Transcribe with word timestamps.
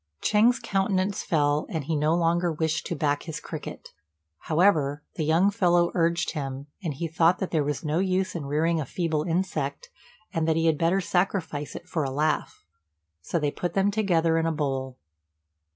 Ch'êng's 0.19 0.57
countenance 0.57 1.21
fell, 1.21 1.67
and 1.69 1.83
he 1.83 1.95
no 1.95 2.15
longer 2.15 2.51
wished 2.51 2.87
to 2.87 2.95
back 2.95 3.21
his 3.21 3.39
cricket; 3.39 3.89
however, 4.39 5.03
the 5.13 5.23
young 5.23 5.51
fellow 5.51 5.91
urged 5.93 6.31
him, 6.31 6.65
and 6.83 6.95
he 6.95 7.07
thought 7.07 7.37
that 7.37 7.51
there 7.51 7.63
was 7.63 7.83
no 7.85 7.99
use 7.99 8.33
in 8.33 8.47
rearing 8.47 8.81
a 8.81 8.85
feeble 8.87 9.21
insect, 9.21 9.91
and 10.33 10.47
that 10.47 10.55
he 10.55 10.65
had 10.65 10.79
better 10.79 11.01
sacrifice 11.01 11.75
it 11.75 11.87
for 11.87 12.03
a 12.03 12.09
laugh; 12.09 12.65
so 13.21 13.37
they 13.37 13.51
put 13.51 13.75
them 13.75 13.91
together 13.91 14.39
in 14.39 14.47
a 14.47 14.51
bowl. 14.51 14.97